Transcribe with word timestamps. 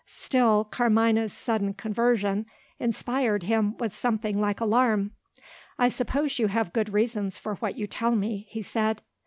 Still, 0.07 0.63
Carmina's 0.65 1.31
sudden 1.31 1.75
conversion 1.75 2.47
inspired 2.79 3.43
him 3.43 3.77
with 3.77 3.93
something 3.93 4.41
like 4.41 4.59
alarm. 4.59 5.11
"I 5.77 5.89
suppose 5.89 6.39
you 6.39 6.47
have 6.47 6.73
good 6.73 6.91
reasons 6.91 7.37
for 7.37 7.53
what 7.57 7.75
you 7.75 7.85
tell 7.85 8.15
me," 8.15 8.47
he 8.49 8.63
said. 8.63 9.03